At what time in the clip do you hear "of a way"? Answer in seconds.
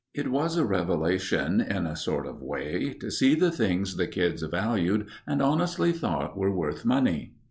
2.25-2.93